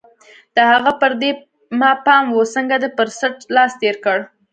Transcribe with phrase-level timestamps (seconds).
[0.55, 1.31] د هغه پر دې
[1.79, 4.17] ما پام و، څنګه دې پر څټ لاس تېر کړ؟